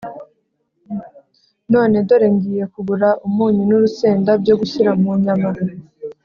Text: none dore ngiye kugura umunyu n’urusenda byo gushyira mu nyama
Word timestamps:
none 1.73 1.95
dore 2.07 2.27
ngiye 2.35 2.63
kugura 2.73 3.09
umunyu 3.27 3.63
n’urusenda 3.69 4.31
byo 4.41 4.53
gushyira 4.59 4.91
mu 5.01 5.11
nyama 5.23 5.49